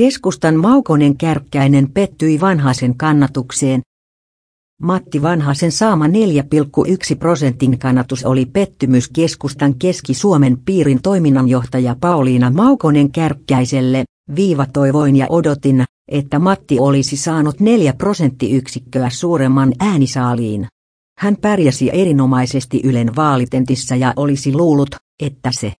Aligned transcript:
Keskustan 0.00 0.56
Maukonen 0.56 1.16
Kärkkäinen 1.16 1.90
pettyi 1.90 2.40
Vanhasen 2.40 2.96
kannatukseen. 2.96 3.80
Matti 4.82 5.22
Vanhasen 5.22 5.72
saama 5.72 6.06
4,1 6.06 6.12
prosentin 7.18 7.78
kannatus 7.78 8.24
oli 8.24 8.46
pettymys 8.46 9.08
keskustan 9.08 9.74
Keski-Suomen 9.78 10.58
piirin 10.64 11.02
toiminnanjohtaja 11.02 11.96
Pauliina 12.00 12.50
Maukonen 12.50 13.12
Kärkkäiselle, 13.12 14.04
viiva 14.36 14.66
toivoin 14.72 15.16
ja 15.16 15.26
odotin, 15.28 15.84
että 16.08 16.38
Matti 16.38 16.78
olisi 16.78 17.16
saanut 17.16 17.60
4 17.60 17.92
prosenttiyksikköä 17.92 19.10
suuremman 19.10 19.72
äänisaaliin. 19.80 20.66
Hän 21.18 21.36
pärjäsi 21.36 21.90
erinomaisesti 21.92 22.80
Ylen 22.84 23.16
vaalitentissä 23.16 23.96
ja 23.96 24.12
olisi 24.16 24.52
luullut, 24.54 24.96
että 25.22 25.50
se 25.52 25.72